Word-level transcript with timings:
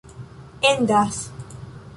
endas 0.71 1.15